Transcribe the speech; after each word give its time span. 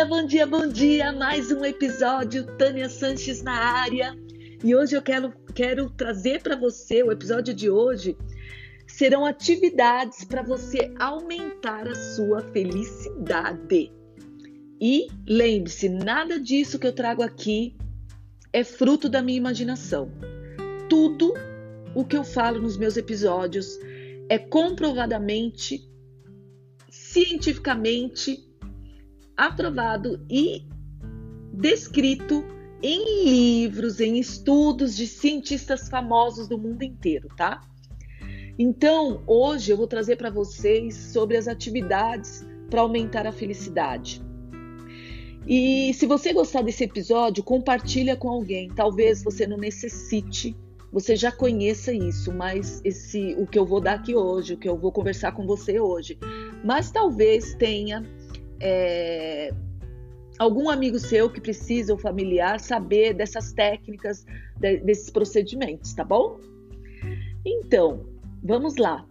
dia, 0.00 0.06
bom 0.06 0.24
dia, 0.24 0.46
bom 0.46 0.66
dia! 0.66 1.12
Mais 1.12 1.52
um 1.52 1.62
episódio, 1.62 2.46
Tânia 2.56 2.88
Sanches 2.88 3.42
na 3.42 3.52
área. 3.52 4.16
E 4.64 4.74
hoje 4.74 4.96
eu 4.96 5.02
quero, 5.02 5.30
quero 5.54 5.90
trazer 5.90 6.40
para 6.42 6.56
você, 6.56 7.02
o 7.02 7.12
episódio 7.12 7.52
de 7.52 7.68
hoje, 7.68 8.16
serão 8.86 9.26
atividades 9.26 10.24
para 10.24 10.42
você 10.42 10.90
aumentar 10.98 11.86
a 11.86 11.94
sua 11.94 12.40
felicidade. 12.40 13.92
E 14.80 15.06
lembre-se, 15.28 15.90
nada 15.90 16.40
disso 16.40 16.78
que 16.78 16.86
eu 16.86 16.94
trago 16.94 17.22
aqui 17.22 17.76
é 18.54 18.64
fruto 18.64 19.06
da 19.06 19.20
minha 19.20 19.36
imaginação. 19.36 20.10
Tudo 20.88 21.34
o 21.94 22.06
que 22.06 22.16
eu 22.16 22.24
falo 22.24 22.62
nos 22.62 22.78
meus 22.78 22.96
episódios 22.96 23.78
é 24.30 24.38
comprovadamente, 24.38 25.86
cientificamente 26.88 28.49
aprovado 29.46 30.20
e 30.28 30.66
descrito 31.54 32.44
em 32.82 33.24
livros, 33.24 33.98
em 33.98 34.18
estudos 34.18 34.94
de 34.94 35.06
cientistas 35.06 35.88
famosos 35.88 36.46
do 36.46 36.58
mundo 36.58 36.82
inteiro, 36.82 37.28
tá? 37.36 37.62
Então, 38.58 39.22
hoje 39.26 39.72
eu 39.72 39.78
vou 39.78 39.86
trazer 39.86 40.16
para 40.16 40.28
vocês 40.28 40.94
sobre 40.94 41.38
as 41.38 41.48
atividades 41.48 42.46
para 42.68 42.82
aumentar 42.82 43.26
a 43.26 43.32
felicidade. 43.32 44.22
E 45.46 45.94
se 45.94 46.04
você 46.04 46.34
gostar 46.34 46.60
desse 46.60 46.84
episódio, 46.84 47.42
compartilha 47.42 48.16
com 48.16 48.28
alguém. 48.28 48.68
Talvez 48.68 49.22
você 49.22 49.46
não 49.46 49.56
necessite, 49.56 50.54
você 50.92 51.16
já 51.16 51.32
conheça 51.32 51.90
isso, 51.94 52.30
mas 52.30 52.82
esse 52.84 53.34
o 53.38 53.46
que 53.46 53.58
eu 53.58 53.64
vou 53.64 53.80
dar 53.80 53.94
aqui 53.94 54.14
hoje, 54.14 54.52
o 54.52 54.58
que 54.58 54.68
eu 54.68 54.76
vou 54.76 54.92
conversar 54.92 55.32
com 55.32 55.46
você 55.46 55.80
hoje, 55.80 56.18
mas 56.62 56.90
talvez 56.90 57.54
tenha 57.54 58.04
é, 58.60 59.52
algum 60.38 60.68
amigo 60.68 60.98
seu 60.98 61.30
que 61.30 61.40
precisa 61.40 61.92
ou 61.92 61.98
familiar 61.98 62.60
saber 62.60 63.14
dessas 63.14 63.52
técnicas, 63.52 64.24
de, 64.56 64.78
desses 64.78 65.10
procedimentos, 65.10 65.92
tá 65.94 66.04
bom? 66.04 66.38
Então, 67.44 68.06
vamos 68.42 68.76
lá. 68.76 69.06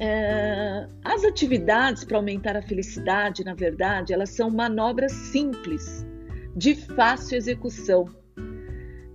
É, 0.00 0.86
as 1.04 1.24
atividades 1.24 2.04
para 2.04 2.18
aumentar 2.18 2.56
a 2.56 2.62
felicidade, 2.62 3.44
na 3.44 3.54
verdade, 3.54 4.12
elas 4.12 4.30
são 4.30 4.48
manobras 4.48 5.12
simples, 5.12 6.06
de 6.54 6.74
fácil 6.74 7.36
execução, 7.36 8.04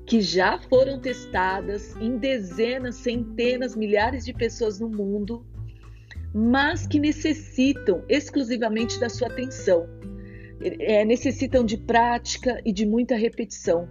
que 0.06 0.22
já 0.22 0.60
foram 0.60 1.00
testadas 1.00 1.96
em 1.98 2.18
dezenas, 2.18 2.96
centenas, 2.96 3.76
milhares 3.76 4.26
de 4.26 4.34
pessoas 4.34 4.80
no 4.80 4.90
mundo 4.90 5.46
mas 6.34 6.88
que 6.88 7.00
necessitam 7.00 8.04
exclusivamente 8.10 9.00
da 9.00 9.08
sua 9.08 9.28
atenção. 9.28 9.88
É, 10.62 11.06
necessitam 11.06 11.64
de 11.64 11.78
prática 11.78 12.60
e 12.66 12.72
de 12.72 12.86
muita 12.86 13.16
repetição. 13.16 13.88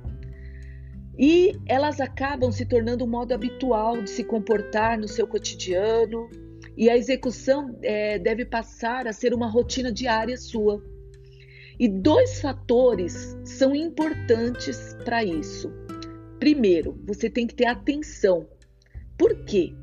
E 1.18 1.52
elas 1.66 2.00
acabam 2.00 2.50
se 2.50 2.64
tornando 2.64 3.04
um 3.04 3.08
modo 3.08 3.32
habitual 3.32 4.02
de 4.02 4.10
se 4.10 4.24
comportar 4.24 4.98
no 4.98 5.06
seu 5.06 5.26
cotidiano, 5.26 6.28
e 6.74 6.88
a 6.88 6.96
execução 6.96 7.78
é, 7.82 8.18
deve 8.18 8.46
passar 8.46 9.06
a 9.06 9.12
ser 9.12 9.34
uma 9.34 9.46
rotina 9.46 9.92
diária 9.92 10.36
sua. 10.38 10.82
E 11.78 11.86
dois 11.86 12.40
fatores 12.40 13.36
são 13.44 13.74
importantes 13.74 14.96
para 15.04 15.22
isso. 15.22 15.70
Primeiro, 16.38 16.98
você 17.04 17.28
tem 17.28 17.46
que 17.46 17.54
ter 17.54 17.66
atenção. 17.66 18.48
Por 19.18 19.44
quê? 19.44 19.74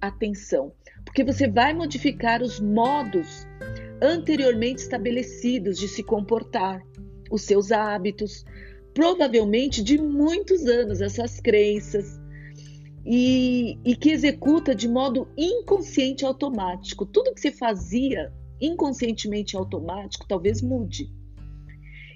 Atenção 0.00 0.72
porque 1.16 1.32
você 1.32 1.48
vai 1.48 1.72
modificar 1.72 2.42
os 2.42 2.60
modos 2.60 3.46
anteriormente 4.02 4.82
estabelecidos 4.82 5.78
de 5.78 5.88
se 5.88 6.02
comportar, 6.02 6.82
os 7.30 7.40
seus 7.40 7.72
hábitos, 7.72 8.44
provavelmente 8.92 9.82
de 9.82 9.96
muitos 9.96 10.66
anos, 10.66 11.00
essas 11.00 11.40
crenças, 11.40 12.20
e, 13.02 13.78
e 13.82 13.96
que 13.96 14.10
executa 14.10 14.74
de 14.74 14.86
modo 14.86 15.26
inconsciente 15.38 16.22
automático. 16.22 17.06
Tudo 17.06 17.32
que 17.32 17.40
você 17.40 17.50
fazia 17.50 18.30
inconscientemente 18.60 19.56
automático 19.56 20.28
talvez 20.28 20.60
mude. 20.60 21.10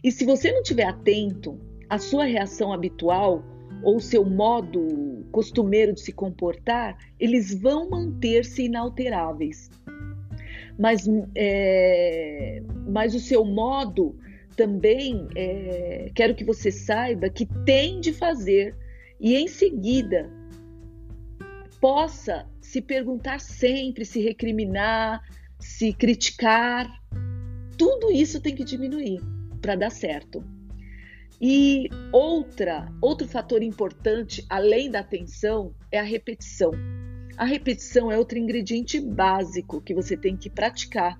E 0.04 0.12
se 0.12 0.26
você 0.26 0.52
não 0.52 0.60
estiver 0.60 0.84
atento, 0.84 1.58
a 1.88 1.98
sua 1.98 2.24
reação 2.24 2.70
habitual 2.70 3.42
ou 3.82 4.00
seu 4.00 4.24
modo 4.24 5.26
costumeiro 5.30 5.92
de 5.92 6.00
se 6.00 6.12
comportar, 6.12 6.98
eles 7.18 7.54
vão 7.54 7.88
manter-se 7.90 8.64
inalteráveis. 8.64 9.70
Mas, 10.78 11.06
é, 11.34 12.62
mas 12.88 13.14
o 13.14 13.20
seu 13.20 13.44
modo 13.44 14.16
também, 14.56 15.26
é, 15.34 16.10
quero 16.14 16.34
que 16.34 16.44
você 16.44 16.70
saiba 16.70 17.30
que 17.30 17.46
tem 17.64 18.00
de 18.00 18.12
fazer 18.12 18.74
e 19.18 19.36
em 19.36 19.48
seguida 19.48 20.30
possa 21.80 22.46
se 22.60 22.80
perguntar 22.80 23.40
sempre, 23.40 24.04
se 24.04 24.20
recriminar, 24.20 25.22
se 25.58 25.92
criticar. 25.92 26.90
Tudo 27.76 28.10
isso 28.10 28.40
tem 28.40 28.54
que 28.54 28.64
diminuir 28.64 29.20
para 29.60 29.76
dar 29.76 29.90
certo. 29.90 30.44
E 31.40 31.88
outra, 32.12 32.92
outro 33.00 33.26
fator 33.26 33.62
importante, 33.62 34.44
além 34.48 34.90
da 34.90 35.00
atenção, 35.00 35.74
é 35.90 35.98
a 35.98 36.02
repetição. 36.02 36.72
A 37.36 37.46
repetição 37.46 38.12
é 38.12 38.18
outro 38.18 38.38
ingrediente 38.38 39.00
básico 39.00 39.80
que 39.80 39.94
você 39.94 40.16
tem 40.16 40.36
que 40.36 40.50
praticar. 40.50 41.18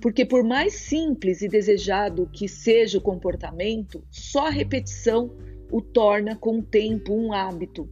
Porque 0.00 0.24
por 0.24 0.44
mais 0.44 0.74
simples 0.74 1.42
e 1.42 1.48
desejado 1.48 2.30
que 2.32 2.46
seja 2.46 2.98
o 2.98 3.02
comportamento, 3.02 4.04
só 4.10 4.46
a 4.46 4.50
repetição 4.50 5.36
o 5.72 5.82
torna 5.82 6.36
com 6.36 6.60
o 6.60 6.62
tempo 6.62 7.12
um 7.12 7.32
hábito 7.32 7.90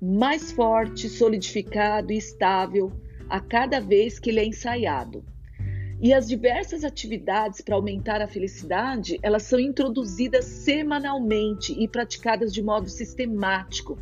mais 0.00 0.52
forte, 0.52 1.08
solidificado 1.08 2.12
e 2.12 2.18
estável 2.18 2.92
a 3.28 3.40
cada 3.40 3.80
vez 3.80 4.18
que 4.18 4.30
ele 4.30 4.40
é 4.40 4.44
ensaiado. 4.44 5.24
E 6.00 6.14
as 6.14 6.28
diversas 6.28 6.84
atividades 6.84 7.60
para 7.60 7.74
aumentar 7.74 8.22
a 8.22 8.28
felicidade, 8.28 9.18
elas 9.20 9.42
são 9.42 9.58
introduzidas 9.58 10.44
semanalmente 10.44 11.72
e 11.72 11.88
praticadas 11.88 12.52
de 12.52 12.62
modo 12.62 12.88
sistemático, 12.88 13.98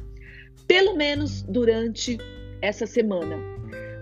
pelo 0.66 0.94
menos 0.94 1.42
durante 1.42 2.18
essa 2.60 2.86
semana. 2.86 3.38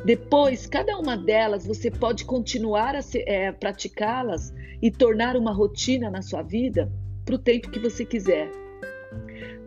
Depois, 0.04 0.66
cada 0.66 0.98
uma 0.98 1.16
delas 1.16 1.66
você 1.66 1.88
pode 1.88 2.24
continuar 2.24 2.96
a 2.96 3.00
é, 3.26 3.52
praticá-las 3.52 4.52
e 4.82 4.90
tornar 4.90 5.36
uma 5.36 5.52
rotina 5.52 6.10
na 6.10 6.20
sua 6.20 6.42
vida 6.42 6.90
para 7.24 7.36
o 7.36 7.38
tempo 7.38 7.70
que 7.70 7.78
você 7.78 8.04
quiser. 8.04 8.50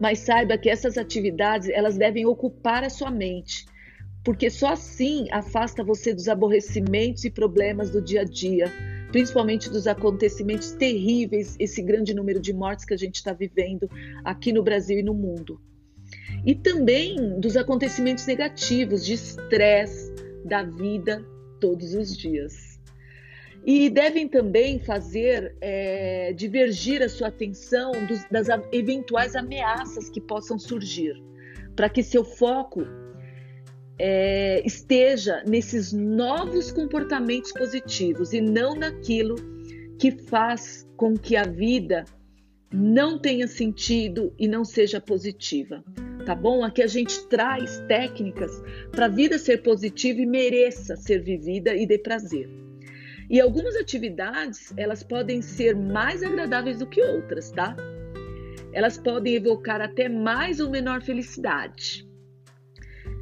Mas 0.01 0.19
saiba 0.19 0.57
que 0.57 0.69
essas 0.69 0.97
atividades 0.97 1.69
elas 1.69 1.97
devem 1.97 2.25
ocupar 2.25 2.83
a 2.83 2.89
sua 2.89 3.09
mente 3.09 3.65
porque 4.27 4.49
só 4.49 4.73
assim 4.73 5.25
afasta 5.31 5.81
você 5.81 6.13
dos 6.13 6.27
aborrecimentos 6.27 7.23
e 7.23 7.29
problemas 7.29 7.89
do 7.89 8.01
dia 8.01 8.23
a 8.23 8.23
dia, 8.25 8.65
principalmente 9.09 9.69
dos 9.69 9.88
acontecimentos 9.88 10.73
terríveis, 10.73 11.55
esse 11.57 11.81
grande 11.81 12.13
número 12.13 12.38
de 12.41 12.51
mortes 12.51 12.83
que 12.83 12.93
a 12.93 12.97
gente 12.97 13.15
está 13.15 13.31
vivendo 13.31 13.89
aqui 14.25 14.51
no 14.51 14.61
Brasil 14.61 14.99
e 14.99 15.01
no 15.01 15.13
mundo. 15.13 15.61
E 16.45 16.53
também 16.53 17.39
dos 17.39 17.55
acontecimentos 17.55 18.25
negativos, 18.25 19.05
de 19.05 19.13
estresse 19.13 20.13
da 20.44 20.61
vida 20.61 21.25
todos 21.61 21.94
os 21.94 22.13
dias. 22.13 22.81
E 23.65 23.89
devem 23.89 24.27
também 24.27 24.77
fazer 24.77 25.55
é, 25.61 26.33
divergir 26.33 27.01
a 27.01 27.07
sua 27.07 27.29
atenção 27.29 27.94
dos, 28.05 28.25
das 28.29 28.47
eventuais 28.73 29.38
ameaças 29.38 30.09
que 30.09 30.19
possam 30.19 30.59
surgir, 30.59 31.15
para 31.77 31.88
que 31.88 32.03
seu 32.03 32.25
foco 32.25 32.85
é, 33.99 34.61
esteja 34.65 35.44
nesses 35.47 35.91
novos 35.91 36.71
comportamentos 36.71 37.51
positivos 37.51 38.33
e 38.33 38.41
não 38.41 38.75
naquilo 38.75 39.35
que 39.99 40.11
faz 40.11 40.88
com 40.95 41.15
que 41.15 41.35
a 41.35 41.44
vida 41.44 42.05
não 42.71 43.17
tenha 43.17 43.47
sentido 43.47 44.33
e 44.38 44.47
não 44.47 44.63
seja 44.63 45.01
positiva. 45.01 45.83
Tá 46.25 46.35
bom? 46.35 46.63
Aqui 46.63 46.83
a 46.83 46.88
gente 46.88 47.25
traz 47.27 47.79
técnicas 47.88 48.51
para 48.91 49.05
a 49.05 49.09
vida 49.09 49.39
ser 49.39 49.63
positiva 49.63 50.19
e 50.19 50.25
mereça 50.25 50.95
ser 50.95 51.23
vivida 51.23 51.73
e 51.73 51.88
dê 51.88 51.97
prazer. 51.97 52.50
E 53.29 53.39
algumas 53.41 53.75
atividades, 53.75 54.73
elas 54.77 55.03
podem 55.03 55.41
ser 55.41 55.75
mais 55.75 56.21
agradáveis 56.21 56.79
do 56.79 56.85
que 56.85 57.01
outras, 57.01 57.51
tá? 57.51 57.75
Elas 58.73 58.97
podem 58.97 59.35
evocar 59.35 59.81
até 59.81 60.07
mais 60.07 60.59
ou 60.59 60.69
menor 60.69 61.01
felicidade 61.01 62.07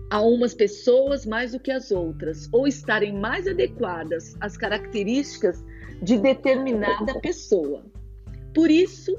a 0.09 0.21
umas 0.21 0.53
pessoas 0.53 1.25
mais 1.25 1.51
do 1.53 1.59
que 1.59 1.71
as 1.71 1.91
outras, 1.91 2.47
ou 2.51 2.67
estarem 2.67 3.13
mais 3.13 3.47
adequadas 3.47 4.35
às 4.39 4.55
características 4.55 5.63
de 6.01 6.17
determinada 6.17 7.19
pessoa. 7.21 7.85
Por 8.53 8.69
isso, 8.69 9.17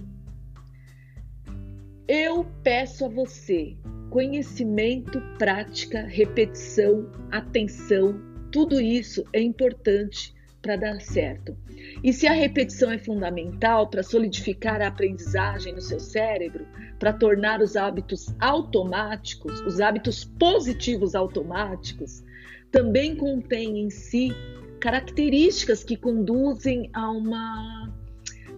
eu 2.08 2.46
peço 2.62 3.04
a 3.04 3.08
você 3.08 3.76
conhecimento, 4.10 5.20
prática, 5.38 6.02
repetição, 6.02 7.10
atenção, 7.30 8.20
tudo 8.52 8.80
isso 8.80 9.24
é 9.32 9.40
importante 9.42 10.35
para 10.66 10.74
dar 10.74 11.00
certo. 11.00 11.56
E 12.02 12.12
se 12.12 12.26
a 12.26 12.32
repetição 12.32 12.90
é 12.90 12.98
fundamental 12.98 13.88
para 13.88 14.02
solidificar 14.02 14.82
a 14.82 14.88
aprendizagem 14.88 15.72
no 15.72 15.80
seu 15.80 16.00
cérebro, 16.00 16.66
para 16.98 17.12
tornar 17.12 17.62
os 17.62 17.76
hábitos 17.76 18.34
automáticos, 18.40 19.60
os 19.60 19.80
hábitos 19.80 20.24
positivos 20.24 21.14
automáticos, 21.14 22.24
também 22.72 23.14
contém 23.14 23.78
em 23.78 23.90
si 23.90 24.32
características 24.80 25.84
que 25.84 25.96
conduzem 25.96 26.90
a 26.92 27.12
uma 27.12 27.92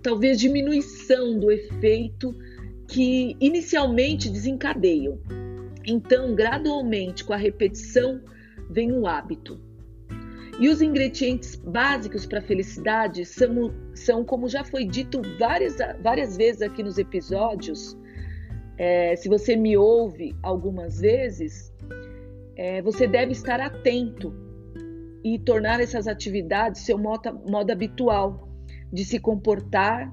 talvez 0.03 0.41
diminuição 0.41 1.39
do 1.39 1.51
efeito 1.51 2.35
que 2.89 3.37
inicialmente 3.39 4.31
desencadeiam. 4.31 5.21
Então, 5.87 6.35
gradualmente, 6.35 7.23
com 7.23 7.35
a 7.35 7.37
repetição, 7.37 8.23
vem 8.71 8.93
o 8.93 9.07
hábito. 9.07 9.68
E 10.61 10.69
os 10.69 10.83
ingredientes 10.83 11.55
básicos 11.55 12.27
para 12.27 12.41
a 12.41 12.43
felicidade 12.43 13.25
são, 13.25 13.73
são, 13.95 14.25
como 14.25 14.49
já 14.49 14.65
foi 14.65 14.85
dito 14.85 15.23
várias, 15.39 15.77
várias 16.03 16.37
vezes 16.37 16.63
aqui 16.63 16.83
nos 16.83 16.99
episódios, 16.99 17.97
é, 18.77 19.15
se 19.15 19.29
você 19.29 19.55
me 19.55 19.77
ouve 19.77 20.35
algumas 20.43 21.01
vezes, 21.01 21.73
é, 22.57 22.83
você 22.83 23.07
deve 23.07 23.33
estar 23.33 23.61
atento 23.61 24.35
e 25.25 25.39
tornar 25.39 25.81
essas 25.81 26.09
atividades 26.09 26.83
seu 26.83 26.99
modo, 26.99 27.41
modo 27.49 27.71
habitual 27.71 28.49
de 28.93 29.05
se 29.05 29.21
comportar, 29.21 30.13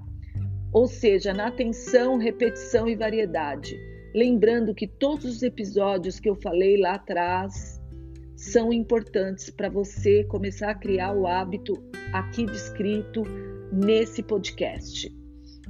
ou 0.72 0.88
seja, 0.88 1.34
na 1.34 1.48
atenção, 1.48 2.18
repetição 2.18 2.88
e 2.88 2.96
variedade. 2.96 3.76
Lembrando 4.14 4.76
que 4.76 4.88
todos 4.88 5.26
os 5.26 5.44
episódios 5.44 6.20
que 6.20 6.30
eu 6.30 6.36
falei 6.36 6.78
lá 6.78 6.96
atrás 6.96 7.82
são 8.36 8.74
importantes 8.74 9.50
para 9.50 9.70
você 9.70 10.24
começar 10.26 10.70
a 10.70 10.76
criar 10.76 11.14
o 11.14 11.26
hábito 11.26 11.74
aqui 12.12 12.46
descrito 12.46 13.24
nesse 13.72 14.22
podcast. 14.22 15.10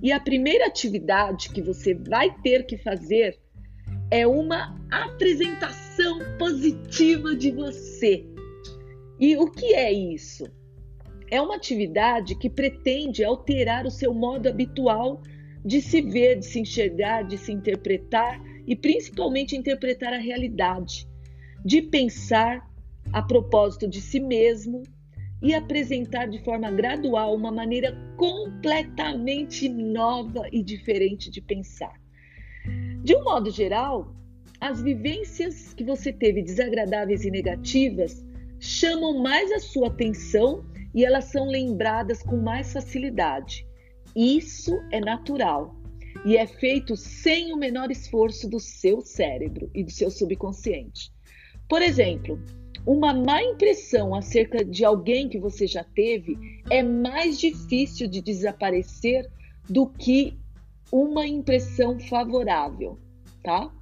E 0.02 0.12
a 0.12 0.20
primeira 0.20 0.66
atividade 0.66 1.50
que 1.50 1.62
você 1.62 1.94
vai 1.94 2.36
ter 2.42 2.66
que 2.66 2.78
fazer 2.78 3.40
é 4.12 4.28
uma 4.28 4.80
apresentação 4.92 6.20
positiva 6.38 7.36
de 7.36 7.52
você. 7.52 8.26
E 9.20 9.38
o 9.38 9.50
que 9.50 9.74
é 9.74 9.92
isso? 9.92 10.46
É 11.32 11.42
uma 11.42 11.56
atividade 11.56 12.36
que 12.36 12.50
pretende 12.50 13.24
alterar 13.24 13.86
o 13.86 13.92
seu 13.92 14.14
modo 14.14 14.50
habitual 14.50 15.22
de 15.64 15.82
se 15.82 16.02
ver, 16.02 16.40
de 16.40 16.46
se 16.46 16.60
enxergar, 16.60 17.24
de 17.24 17.38
se 17.38 17.52
interpretar 17.52 18.40
e 18.68 18.76
principalmente 18.76 19.56
interpretar 19.56 20.14
a 20.14 20.20
realidade 20.20 21.08
de 21.66 21.82
pensar 21.82 22.70
a 23.12 23.24
propósito 23.24 23.88
de 23.88 24.00
si 24.00 24.20
mesmo 24.20 24.84
e 25.42 25.56
apresentar 25.56 26.28
de 26.28 26.44
forma 26.44 26.70
gradual 26.70 27.36
uma 27.36 27.52
maneira 27.52 27.98
completamente 28.18 29.68
nova 29.68 30.48
e 30.52 30.62
diferente 30.62 31.32
de 31.32 31.42
pensar. 31.42 32.00
De 33.04 33.16
um 33.16 33.24
modo 33.24 33.50
geral, 33.50 34.16
as 34.62 34.80
vivências 34.80 35.74
que 35.74 35.84
você 35.84 36.14
teve 36.14 36.44
desagradáveis 36.44 37.26
e 37.26 37.32
negativas 37.32 38.24
chamam 38.60 39.22
mais 39.22 39.52
a 39.52 39.60
sua 39.60 39.88
atenção 39.88 40.64
e 40.94 41.04
elas 41.04 41.26
são 41.26 41.48
lembradas 41.48 42.22
com 42.22 42.38
mais 42.38 42.72
facilidade. 42.74 43.66
Isso 44.16 44.72
é 44.92 45.00
natural 45.00 45.76
e 46.26 46.38
é 46.38 46.46
feito 46.46 46.96
sem 46.96 47.52
o 47.52 47.58
menor 47.58 47.90
esforço 47.90 48.48
do 48.48 48.60
seu 48.60 49.02
cérebro 49.02 49.70
e 49.74 49.84
do 49.84 49.92
seu 49.92 50.12
subconsciente. 50.12 51.15
Por 51.68 51.82
exemplo, 51.82 52.40
uma 52.86 53.14
má 53.14 53.42
impressão 53.42 54.14
acerca 54.14 54.64
de 54.64 54.86
alguém 54.86 55.28
que 55.28 55.40
você 55.40 55.66
já 55.66 55.84
teve 55.84 56.38
é 56.70 56.84
mais 56.84 57.40
difícil 57.40 58.08
de 58.08 58.22
desaparecer 58.22 59.28
do 59.68 59.88
que 59.88 60.38
uma 60.92 61.26
impressão 61.26 62.00
favorável, 62.00 63.00
tá? 63.44 63.74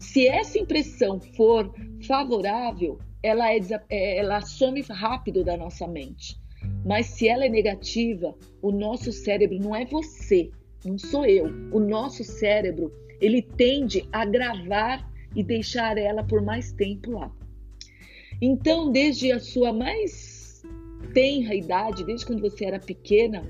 Se 0.00 0.26
essa 0.26 0.58
impressão 0.58 1.20
for 1.36 1.72
favorável, 2.06 2.98
ela, 3.22 3.52
é, 3.52 3.58
é, 3.90 4.18
ela 4.18 4.40
some 4.40 4.80
rápido 4.88 5.44
da 5.44 5.56
nossa 5.56 5.86
mente. 5.86 6.40
Mas 6.84 7.06
se 7.06 7.28
ela 7.28 7.44
é 7.44 7.48
negativa, 7.48 8.34
o 8.62 8.72
nosso 8.72 9.12
cérebro 9.12 9.58
não 9.58 9.76
é 9.76 9.84
você, 9.84 10.50
não 10.84 10.98
sou 10.98 11.26
eu. 11.26 11.46
O 11.70 11.78
nosso 11.78 12.24
cérebro, 12.24 12.90
ele 13.20 13.42
tende 13.42 14.08
a 14.10 14.24
gravar 14.24 15.09
e 15.34 15.42
deixar 15.42 15.96
ela 15.98 16.24
por 16.24 16.42
mais 16.42 16.72
tempo 16.72 17.12
lá. 17.12 17.32
Então, 18.40 18.90
desde 18.90 19.32
a 19.32 19.38
sua 19.38 19.72
mais 19.72 20.62
tenra 21.12 21.54
idade, 21.54 22.04
desde 22.04 22.26
quando 22.26 22.40
você 22.40 22.64
era 22.64 22.78
pequena, 22.78 23.42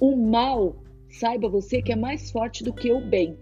o 0.00 0.16
mal, 0.16 0.82
saiba 1.08 1.48
você 1.48 1.80
que 1.80 1.92
é 1.92 1.96
mais 1.96 2.30
forte 2.30 2.64
do 2.64 2.72
que 2.72 2.92
o 2.92 3.00
bem. 3.00 3.38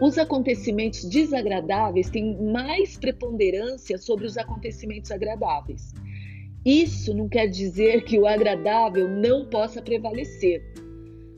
Os 0.00 0.18
acontecimentos 0.18 1.04
desagradáveis 1.04 2.10
têm 2.10 2.36
mais 2.52 2.98
preponderância 2.98 3.96
sobre 3.96 4.26
os 4.26 4.36
acontecimentos 4.36 5.10
agradáveis. 5.10 5.94
Isso 6.64 7.14
não 7.14 7.28
quer 7.28 7.46
dizer 7.46 8.04
que 8.04 8.18
o 8.18 8.26
agradável 8.26 9.08
não 9.08 9.46
possa 9.46 9.80
prevalecer 9.80 10.62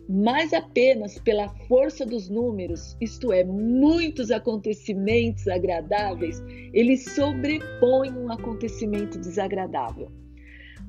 mas 0.08 0.54
apenas 0.54 1.18
pela 1.18 1.48
força 1.68 2.06
dos 2.06 2.30
números, 2.30 2.96
isto 2.98 3.30
é, 3.30 3.44
muitos 3.44 4.30
acontecimentos 4.30 5.46
agradáveis, 5.46 6.42
ele 6.72 6.96
sobrepõe 6.96 8.10
um 8.10 8.32
acontecimento 8.32 9.18
desagradável. 9.18 10.10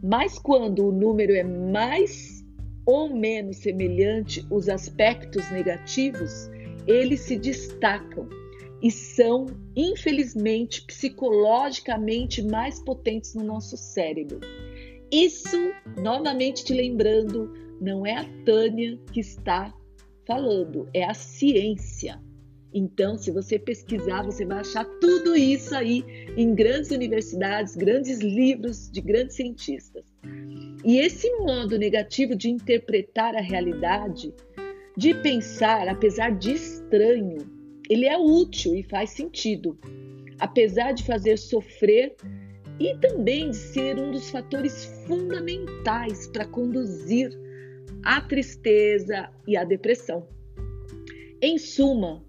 Mas 0.01 0.39
quando 0.39 0.87
o 0.87 0.91
número 0.91 1.33
é 1.33 1.43
mais 1.43 2.45
ou 2.85 3.13
menos 3.13 3.57
semelhante, 3.57 4.45
os 4.49 4.69
aspectos 4.69 5.51
negativos, 5.51 6.49
eles 6.87 7.19
se 7.19 7.37
destacam 7.37 8.27
e 8.81 8.89
são, 8.89 9.47
infelizmente, 9.75 10.85
psicologicamente 10.85 12.41
mais 12.41 12.79
potentes 12.79 13.35
no 13.35 13.43
nosso 13.43 13.75
cérebro. 13.75 14.39
Isso, 15.11 15.57
novamente 15.97 16.63
te 16.63 16.73
lembrando, 16.73 17.51
não 17.79 18.05
é 18.05 18.15
a 18.15 18.25
Tânia 18.45 18.99
que 19.11 19.19
está 19.19 19.73
falando, 20.25 20.87
é 20.93 21.03
a 21.03 21.13
ciência. 21.13 22.19
Então, 22.73 23.17
se 23.17 23.31
você 23.31 23.57
pesquisar, 23.57 24.23
você 24.23 24.45
vai 24.45 24.59
achar 24.59 24.85
tudo 25.01 25.35
isso 25.35 25.75
aí 25.75 26.03
em 26.37 26.53
grandes 26.53 26.91
universidades, 26.91 27.75
grandes 27.75 28.19
livros 28.19 28.91
de 28.91 29.01
grandes 29.01 29.35
cientistas. 29.35 30.05
E 30.85 30.99
esse 30.99 31.29
modo 31.39 31.77
negativo 31.77 32.35
de 32.35 32.49
interpretar 32.49 33.35
a 33.35 33.41
realidade, 33.41 34.33
de 34.95 35.15
pensar, 35.15 35.87
apesar 35.87 36.29
de 36.37 36.53
estranho, 36.53 37.37
ele 37.89 38.05
é 38.05 38.17
útil 38.17 38.75
e 38.75 38.83
faz 38.83 39.09
sentido. 39.09 39.77
Apesar 40.39 40.91
de 40.91 41.03
fazer 41.03 41.37
sofrer 41.37 42.15
e 42.79 42.95
também 42.97 43.49
de 43.49 43.57
ser 43.57 43.97
um 43.97 44.11
dos 44.11 44.29
fatores 44.29 44.85
fundamentais 45.07 46.27
para 46.27 46.45
conduzir 46.45 47.31
a 48.03 48.21
tristeza 48.21 49.29
e 49.47 49.57
a 49.57 49.63
depressão. 49.63 50.27
Em 51.41 51.57
suma, 51.57 52.23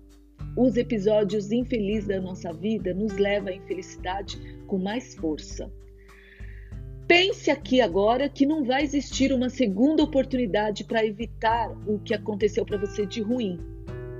os 0.57 0.77
episódios 0.77 1.53
infelizes 1.53 2.09
da 2.09 2.21
nossa 2.21 2.53
vida 2.53 2.93
nos 2.93 3.17
levam 3.17 3.49
à 3.49 3.55
infelicidade 3.55 4.39
com 4.67 4.79
mais 4.79 5.15
força. 5.15 5.73
Pense 7.07 7.51
aqui 7.51 7.81
agora 7.81 8.29
que 8.29 8.47
não 8.47 8.65
vai 8.65 8.83
existir 8.83 9.33
uma 9.33 9.49
segunda 9.49 10.03
oportunidade 10.03 10.85
para 10.85 11.05
evitar 11.05 11.71
o 11.87 11.99
que 11.99 12.15
aconteceu 12.15 12.65
para 12.65 12.79
você 12.79 13.05
de 13.05 13.21
ruim, 13.21 13.59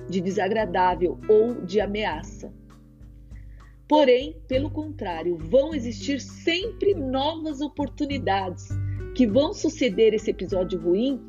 de 0.09 0.21
desagradável 0.21 1.19
ou 1.29 1.65
de 1.65 1.81
ameaça. 1.81 2.53
Porém, 3.87 4.37
pelo 4.49 4.71
contrário, 4.71 5.37
vão 5.37 5.75
existir 5.75 6.21
sempre 6.21 6.95
novas 6.95 7.61
oportunidades 7.61 8.69
que 9.15 9.27
vão 9.27 9.53
suceder 9.53 10.15
esse 10.15 10.31
episódio 10.31 10.81
ruim 10.81 11.21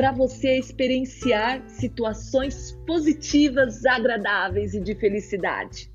para 0.00 0.12
você 0.12 0.56
experienciar 0.56 1.62
situações 1.68 2.72
positivas, 2.86 3.84
agradáveis 3.84 4.72
e 4.72 4.80
de 4.80 4.94
felicidade. 4.94 5.92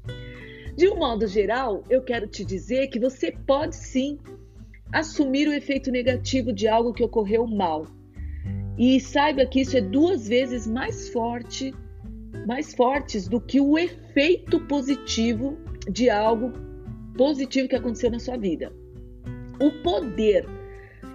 De 0.78 0.88
um 0.88 0.96
modo 0.96 1.26
geral, 1.26 1.84
eu 1.90 2.04
quero 2.04 2.28
te 2.28 2.46
dizer 2.46 2.90
que 2.90 3.00
você 3.00 3.32
pode 3.32 3.76
sim 3.76 4.20
assumir 4.94 5.48
o 5.48 5.54
efeito 5.54 5.90
negativo 5.90 6.54
de 6.54 6.68
algo 6.68 6.94
que 6.94 7.04
ocorreu 7.04 7.48
mal. 7.48 7.88
E 8.78 9.00
saiba 9.00 9.44
que 9.44 9.62
isso 9.62 9.76
é 9.76 9.82
duas 9.82 10.28
vezes 10.28 10.68
mais 10.68 11.10
forte, 11.10 11.74
mais 12.46 12.76
fortes 12.76 13.28
do 13.28 13.42
que 13.42 13.60
o 13.60 13.76
efeito 13.76 14.60
positivo 14.68 15.58
de 15.90 16.12
algo 16.12 16.54
positivo 17.18 17.68
que 17.68 17.76
aconteceu 17.76 18.12
na 18.12 18.20
sua 18.20 18.38
vida. 18.38 18.72
O 19.60 19.72
poder 19.82 20.46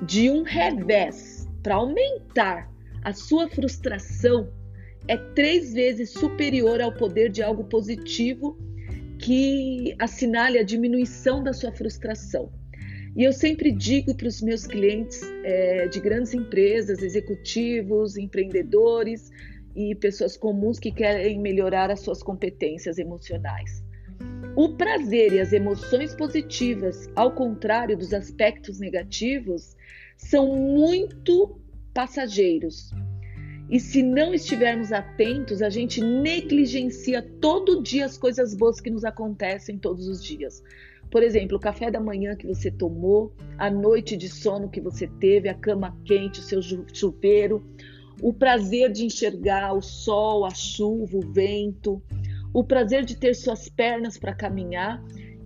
de 0.02 0.28
um 0.28 0.42
revés 0.42 1.48
para 1.62 1.76
aumentar 1.76 2.68
a 3.02 3.12
sua 3.12 3.48
frustração 3.48 4.52
é 5.08 5.16
três 5.16 5.72
vezes 5.72 6.10
superior 6.10 6.80
ao 6.80 6.92
poder 6.92 7.30
de 7.30 7.42
algo 7.42 7.64
positivo 7.64 8.58
que 9.18 9.94
assinale 9.98 10.58
a 10.58 10.62
diminuição 10.62 11.42
da 11.42 11.52
sua 11.52 11.72
frustração. 11.72 12.50
E 13.16 13.24
eu 13.24 13.32
sempre 13.32 13.72
digo 13.72 14.14
para 14.16 14.28
os 14.28 14.40
meus 14.40 14.66
clientes 14.66 15.20
é, 15.42 15.88
de 15.88 16.00
grandes 16.00 16.32
empresas, 16.32 17.02
executivos, 17.02 18.16
empreendedores 18.16 19.30
e 19.74 19.94
pessoas 19.96 20.36
comuns 20.36 20.78
que 20.78 20.92
querem 20.92 21.38
melhorar 21.40 21.90
as 21.90 22.00
suas 22.00 22.22
competências 22.22 22.98
emocionais. 22.98 23.82
O 24.56 24.76
prazer 24.76 25.32
e 25.32 25.40
as 25.40 25.52
emoções 25.52 26.14
positivas, 26.14 27.08
ao 27.16 27.32
contrário 27.32 27.96
dos 27.96 28.12
aspectos 28.12 28.78
negativos, 28.78 29.76
são 30.16 30.54
muito 30.56 31.59
passageiros. 31.92 32.90
E 33.70 33.78
se 33.78 34.02
não 34.02 34.34
estivermos 34.34 34.90
atentos, 34.90 35.62
a 35.62 35.70
gente 35.70 36.00
negligencia 36.00 37.22
todo 37.40 37.82
dia 37.82 38.04
as 38.04 38.18
coisas 38.18 38.52
boas 38.52 38.80
que 38.80 38.90
nos 38.90 39.04
acontecem 39.04 39.78
todos 39.78 40.08
os 40.08 40.22
dias. 40.22 40.62
Por 41.08 41.22
exemplo, 41.22 41.56
o 41.56 41.60
café 41.60 41.90
da 41.90 42.00
manhã 42.00 42.34
que 42.34 42.46
você 42.46 42.70
tomou, 42.70 43.32
a 43.58 43.70
noite 43.70 44.16
de 44.16 44.28
sono 44.28 44.68
que 44.68 44.80
você 44.80 45.06
teve, 45.06 45.48
a 45.48 45.54
cama 45.54 45.96
quente, 46.04 46.40
o 46.40 46.42
seu 46.42 46.60
chuveiro, 46.92 47.64
o 48.20 48.32
prazer 48.32 48.90
de 48.90 49.04
enxergar 49.04 49.72
o 49.72 49.80
sol, 49.80 50.44
a 50.44 50.50
chuva, 50.50 51.16
o 51.16 51.32
vento, 51.32 52.02
o 52.52 52.64
prazer 52.64 53.04
de 53.04 53.16
ter 53.16 53.34
suas 53.34 53.68
pernas 53.68 54.18
para 54.18 54.34
caminhar. 54.34 55.02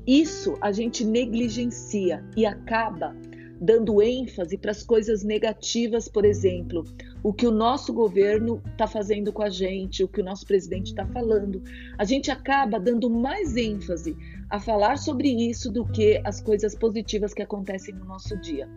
Isso 0.06 0.56
a 0.60 0.72
gente 0.72 1.04
negligencia 1.04 2.24
e 2.36 2.44
acaba 2.44 3.16
dando 3.60 4.02
ênfase 4.02 4.58
para 4.58 4.70
as 4.70 4.82
coisas 4.82 5.22
negativas, 5.22 6.08
por 6.08 6.24
exemplo, 6.24 6.84
o 7.22 7.32
que 7.32 7.46
o 7.46 7.50
nosso 7.50 7.92
governo 7.92 8.62
está 8.72 8.86
fazendo 8.86 9.32
com 9.32 9.42
a 9.42 9.48
gente, 9.48 10.02
o 10.02 10.08
que 10.08 10.20
o 10.20 10.24
nosso 10.24 10.46
presidente 10.46 10.88
está 10.88 11.06
falando. 11.06 11.62
A 11.96 12.04
gente 12.04 12.30
acaba 12.30 12.78
dando 12.78 13.08
mais 13.08 13.56
ênfase 13.56 14.16
a 14.50 14.60
falar 14.60 14.98
sobre 14.98 15.28
isso 15.28 15.70
do 15.70 15.84
que 15.86 16.20
as 16.24 16.40
coisas 16.40 16.74
positivas 16.74 17.32
que 17.32 17.42
acontecem 17.42 17.94
no 17.94 18.04
nosso 18.04 18.36
dia. 18.40 18.68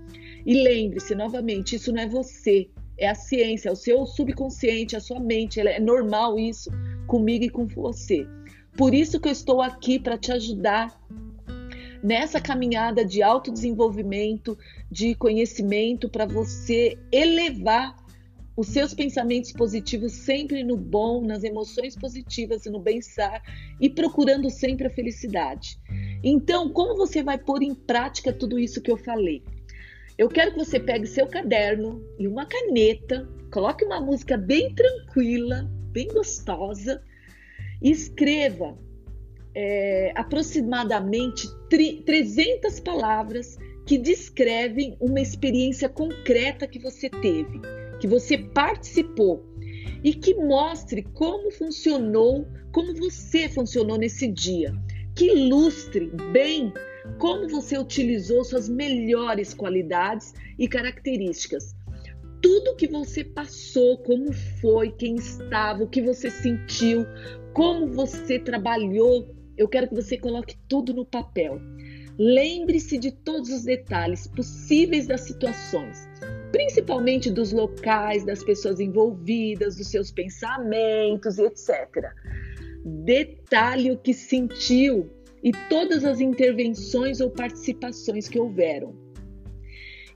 E 0.46 0.64
lembre-se, 0.64 1.14
novamente, 1.16 1.76
isso 1.76 1.92
não 1.92 2.02
é 2.02 2.08
você, 2.08 2.70
é 2.98 3.10
a 3.10 3.16
ciência, 3.16 3.70
é 3.70 3.72
o 3.72 3.76
seu 3.76 4.06
subconsciente, 4.06 4.96
a 4.96 5.00
sua 5.00 5.20
mente. 5.20 5.60
É 5.60 5.80
normal 5.80 6.40
isso 6.40 6.72
comigo 7.06 7.44
e 7.44 7.50
com 7.50 7.68
você. 7.68 8.28
Por 8.78 8.94
isso 8.94 9.20
que 9.20 9.28
eu 9.28 9.32
estou 9.32 9.62
aqui 9.62 10.00
para 10.00 10.18
te 10.18 10.32
ajudar 10.32 11.00
nessa 12.04 12.40
caminhada 12.40 13.04
de 13.04 13.22
autodesenvolvimento, 13.22 14.58
de 14.92 15.16
conhecimento, 15.16 16.10
para 16.10 16.26
você 16.26 16.98
elevar 17.12 17.96
os 18.58 18.70
seus 18.70 18.92
pensamentos 18.94 19.52
positivos 19.52 20.12
sempre 20.14 20.64
no 20.64 20.76
bom, 20.76 21.22
nas 21.22 21.44
emoções 21.44 21.96
positivas 21.96 22.66
e 22.66 22.72
no 22.72 22.80
bem-estar 22.80 23.44
e 23.80 23.88
procurando 23.88 24.50
sempre 24.50 24.88
a 24.88 24.90
felicidade. 24.90 25.80
Então, 26.24 26.68
como 26.70 26.96
você 26.96 27.22
vai 27.22 27.38
pôr 27.38 27.62
em 27.62 27.76
prática 27.76 28.34
tudo 28.34 28.58
isso 28.58 28.82
que 28.82 28.92
eu 28.92 28.98
falei? 28.98 29.44
Eu 30.18 30.28
quero 30.28 30.52
que 30.52 30.58
você 30.58 30.80
pegue 30.80 31.06
seu 31.06 31.28
caderno 31.28 32.04
e 32.18 32.28
uma 32.28 32.48
caneta, 32.48 33.30
coloque 33.52 33.86
uma 33.86 34.02
música 34.02 34.36
bem 34.36 34.74
tranquila, 34.74 35.70
bem 35.92 36.08
gostosa 36.08 37.04
e 37.80 37.92
escreva 37.92 38.76
é, 39.60 40.12
aproximadamente 40.14 41.50
300 41.68 42.80
palavras 42.80 43.58
que 43.88 43.98
descrevem 43.98 44.96
uma 45.00 45.20
experiência 45.20 45.90
concreta 45.90 46.68
que 46.68 46.78
você 46.78 47.10
teve, 47.10 47.60
que 48.00 48.06
você 48.06 48.38
participou 48.38 49.44
e 50.04 50.14
que 50.14 50.36
mostre 50.36 51.02
como 51.02 51.50
funcionou, 51.50 52.46
como 52.72 52.94
você 52.94 53.50
funcionou 53.50 53.98
nesse 53.98 54.28
dia, 54.28 54.72
que 55.16 55.26
ilustre 55.26 56.12
bem 56.32 56.72
como 57.18 57.50
você 57.50 57.80
utilizou 57.80 58.44
suas 58.44 58.70
melhores 58.70 59.56
qualidades 59.56 60.36
e 60.60 60.68
características. 60.68 61.76
Tudo 62.44 62.76
que 62.76 62.86
você 62.86 63.24
passou, 63.24 63.98
como 64.04 64.32
foi, 64.62 64.92
quem 64.92 65.16
estava, 65.16 65.84
o 65.84 65.90
que 65.90 66.04
você 66.04 66.30
sentiu, 66.30 67.08
como 67.54 67.88
você 67.88 68.38
trabalhou 68.38 69.36
eu 69.58 69.68
quero 69.68 69.88
que 69.88 69.96
você 69.96 70.18
coloque 70.18 70.56
tudo 70.70 70.94
no 70.94 71.06
papel. 71.06 71.60
Lembre-se 72.18 72.98
de 72.98 73.12
todos 73.12 73.50
os 73.50 73.64
detalhes 73.64 74.28
possíveis 74.28 75.08
das 75.08 75.22
situações, 75.22 76.08
principalmente 76.52 77.32
dos 77.32 77.52
locais, 77.52 78.26
das 78.26 78.44
pessoas 78.44 78.80
envolvidas, 78.80 79.76
dos 79.76 79.88
seus 79.88 80.12
pensamentos, 80.12 81.38
etc. 81.38 82.12
Detalhe 82.86 83.92
o 83.92 83.98
que 83.98 84.14
sentiu 84.14 85.10
e 85.44 85.52
todas 85.70 86.04
as 86.04 86.20
intervenções 86.20 87.20
ou 87.22 87.30
participações 87.30 88.28
que 88.28 88.40
houveram. 88.40 88.96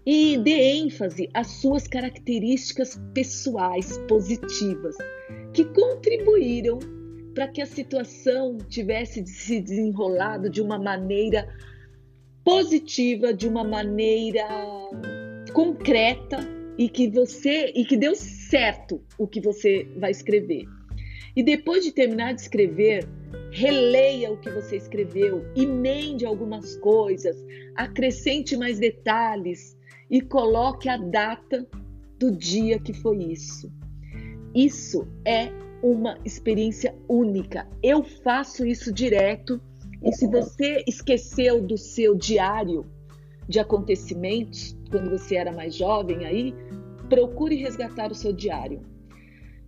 E 0.04 0.38
dê 0.40 0.74
ênfase 0.74 1.30
às 1.34 1.48
suas 1.48 1.88
características 1.88 3.00
pessoais 3.14 4.00
positivas 4.08 4.96
que 5.54 5.66
contribuíram 5.66 6.80
para 7.42 7.48
que 7.48 7.62
a 7.64 7.66
situação 7.66 8.60
tivesse 8.70 9.26
se 9.26 9.60
desenrolado 9.60 10.48
de 10.48 10.62
uma 10.62 10.78
maneira 10.78 11.52
positiva, 12.44 13.34
de 13.34 13.48
uma 13.48 13.64
maneira 13.64 14.48
concreta 15.52 16.38
e 16.78 16.88
que 16.88 17.10
você 17.10 17.72
e 17.76 17.84
que 17.84 17.98
deu 17.98 18.14
certo 18.14 19.04
o 19.18 19.28
que 19.28 19.42
você 19.42 19.88
vai 19.98 20.12
escrever. 20.12 20.66
E 21.36 21.42
depois 21.42 21.84
de 21.84 21.92
terminar 21.92 22.36
de 22.36 22.42
escrever, 22.42 23.10
releia 23.52 24.32
o 24.32 24.38
que 24.38 24.52
você 24.52 24.76
escreveu, 24.76 25.44
emende 25.56 26.28
algumas 26.28 26.76
coisas, 26.76 27.44
acrescente 27.76 28.56
mais 28.56 28.78
detalhes 28.78 29.76
e 30.12 30.22
coloque 30.22 30.88
a 30.88 30.96
data 30.96 31.68
do 32.20 32.30
dia 32.38 32.78
que 32.78 32.94
foi 32.94 33.18
isso. 33.18 33.68
Isso 34.54 35.08
é 35.26 35.52
uma 35.82 36.18
experiência 36.24 36.96
única. 37.08 37.68
Eu 37.82 38.04
faço 38.04 38.66
isso 38.66 38.92
direto. 38.92 39.62
E 40.04 40.12
se 40.14 40.28
você 40.28 40.84
esqueceu 40.88 41.62
do 41.62 41.78
seu 41.78 42.16
diário 42.16 42.86
de 43.48 43.60
acontecimentos, 43.60 44.76
quando 44.90 45.10
você 45.10 45.36
era 45.36 45.52
mais 45.52 45.76
jovem 45.76 46.26
aí, 46.26 46.56
procure 47.10 47.56
resgatar 47.56 48.12
o 48.12 48.16
seu 48.16 48.34
diário. 48.34 48.82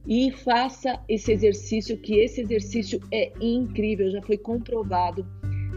E 0.07 0.31
faça 0.31 0.99
esse 1.07 1.31
exercício, 1.31 1.97
que 1.97 2.15
esse 2.19 2.41
exercício 2.41 2.99
é 3.11 3.31
incrível, 3.39 4.09
já 4.09 4.21
foi 4.21 4.37
comprovado 4.37 5.25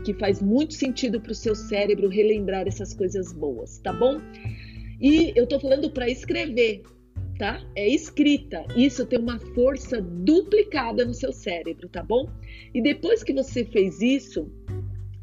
que 0.05 0.15
faz 0.15 0.41
muito 0.41 0.75
sentido 0.75 1.21
para 1.21 1.33
o 1.33 1.35
seu 1.35 1.55
cérebro 1.55 2.09
relembrar 2.09 2.69
essas 2.69 2.95
coisas 2.95 3.33
boas, 3.33 3.79
tá 3.79 3.93
bom? 3.93 4.21
E 5.01 5.33
eu 5.35 5.47
tô 5.47 5.59
falando 5.59 5.91
para 5.91 6.09
escrever, 6.09 6.83
tá? 7.39 7.63
É 7.75 7.89
escrita. 7.89 8.65
Isso 8.77 9.07
tem 9.07 9.19
uma 9.19 9.39
força 9.39 10.01
duplicada 10.01 11.05
no 11.05 11.15
seu 11.15 11.33
cérebro, 11.33 11.89
tá 11.89 12.03
bom? 12.03 12.29
E 12.75 12.81
depois 12.81 13.23
que 13.23 13.33
você 13.33 13.65
fez 13.65 14.01
isso, 14.01 14.51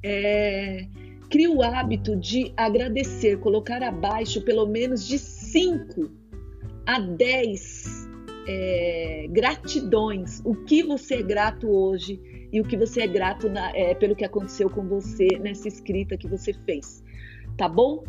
é, 0.03 0.85
crie 1.29 1.47
o 1.47 1.61
hábito 1.61 2.15
de 2.15 2.53
agradecer, 2.55 3.39
colocar 3.39 3.81
abaixo 3.81 4.41
pelo 4.41 4.65
menos 4.65 5.07
de 5.07 5.17
5 5.17 6.11
a 6.85 6.99
10 6.99 8.09
é, 8.47 9.27
gratidões. 9.29 10.41
O 10.45 10.55
que 10.55 10.83
você 10.83 11.15
é 11.15 11.21
grato 11.23 11.69
hoje 11.69 12.19
e 12.51 12.61
o 12.61 12.63
que 12.63 12.77
você 12.77 13.01
é 13.01 13.07
grato 13.07 13.49
na, 13.49 13.75
é, 13.75 13.95
pelo 13.95 14.15
que 14.15 14.23
aconteceu 14.23 14.69
com 14.69 14.87
você 14.87 15.27
nessa 15.39 15.67
escrita 15.67 16.17
que 16.17 16.27
você 16.27 16.53
fez, 16.53 17.03
tá 17.57 17.67
bom? 17.67 18.03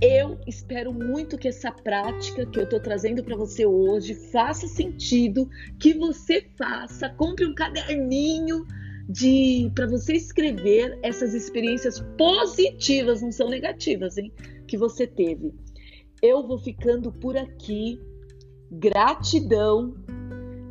Eu 0.00 0.38
espero 0.46 0.92
muito 0.92 1.36
que 1.36 1.48
essa 1.48 1.72
prática 1.72 2.46
que 2.46 2.60
eu 2.60 2.64
estou 2.64 2.78
trazendo 2.78 3.24
para 3.24 3.36
você 3.36 3.66
hoje 3.66 4.14
faça 4.14 4.68
sentido, 4.68 5.50
que 5.78 5.92
você 5.92 6.46
faça, 6.56 7.08
compre 7.10 7.44
um 7.44 7.54
caderninho 7.54 8.64
de 9.08 9.72
para 9.74 9.86
você 9.86 10.12
escrever 10.12 10.96
essas 11.02 11.34
experiências 11.34 11.98
positivas, 12.16 13.22
não 13.22 13.32
são 13.32 13.48
negativas, 13.48 14.16
hein? 14.18 14.32
Que 14.68 14.76
você 14.76 15.04
teve. 15.04 15.52
Eu 16.22 16.46
vou 16.46 16.58
ficando 16.58 17.10
por 17.10 17.36
aqui. 17.36 18.00
Gratidão 18.70 19.94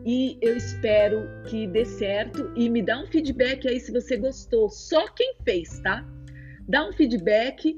e 0.05 0.37
eu 0.39 0.55
espero 0.55 1.27
que 1.49 1.67
dê 1.67 1.83
certo 1.83 2.49
e 2.55 2.69
me 2.69 2.81
dá 2.81 3.01
um 3.01 3.07
feedback 3.07 3.67
aí 3.67 3.77
se 3.77 3.91
você 3.91 4.15
gostou. 4.15 4.69
Só 4.69 5.05
quem 5.09 5.33
fez, 5.43 5.79
tá? 5.79 6.07
Dá 6.65 6.87
um 6.87 6.93
feedback 6.93 7.77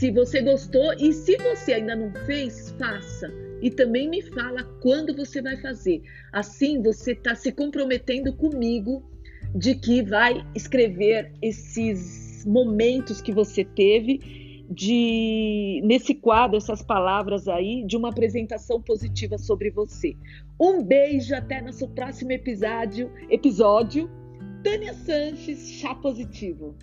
se 0.00 0.10
você 0.10 0.40
gostou 0.40 0.94
e 0.94 1.12
se 1.12 1.36
você 1.36 1.74
ainda 1.74 1.94
não 1.94 2.10
fez, 2.24 2.74
faça. 2.78 3.30
E 3.60 3.70
também 3.70 4.08
me 4.08 4.22
fala 4.22 4.64
quando 4.80 5.14
você 5.14 5.42
vai 5.42 5.58
fazer. 5.58 6.00
Assim 6.32 6.80
você 6.80 7.12
está 7.12 7.34
se 7.34 7.52
comprometendo 7.52 8.32
comigo 8.32 9.02
de 9.54 9.74
que 9.74 10.02
vai 10.02 10.42
escrever 10.54 11.30
esses 11.42 12.46
momentos 12.46 13.20
que 13.20 13.30
você 13.30 13.62
teve 13.62 14.64
de 14.70 15.82
nesse 15.84 16.14
quadro 16.14 16.56
essas 16.56 16.80
palavras 16.80 17.46
aí 17.46 17.84
de 17.84 17.94
uma 17.94 18.08
apresentação 18.08 18.80
positiva 18.80 19.36
sobre 19.36 19.70
você. 19.70 20.16
Um 20.58 20.82
beijo 20.82 21.34
até 21.34 21.60
nosso 21.60 21.86
próximo 21.88 22.32
episódio. 22.32 23.12
Episódio. 23.28 24.10
Tânia 24.64 24.94
Sanches, 24.94 25.72
chá 25.72 25.94
positivo. 25.94 26.74